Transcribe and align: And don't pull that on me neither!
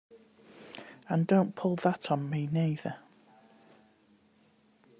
And 1.07 1.27
don't 1.27 1.55
pull 1.55 1.75
that 1.75 2.09
on 2.09 2.27
me 2.27 2.49
neither! 2.51 2.95